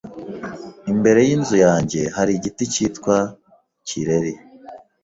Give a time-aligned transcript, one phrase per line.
[0.91, 3.15] Imbere yinzu yanjye hari igiti cyitwa
[3.87, 4.33] kireri.